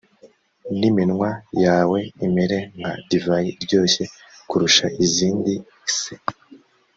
[0.79, 1.29] n iminwa
[1.65, 4.03] yawe imere nka divayi iryoshye
[4.49, 5.53] kurusha izindi
[5.97, 6.13] se